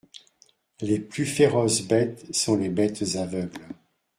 Les 0.79 0.97
plus 0.99 1.27
féroces 1.27 1.83
bêtes 1.83 2.33
sont 2.33 2.55
les 2.57 2.69
bêtes 2.69 3.03
aveugles. 3.17 3.67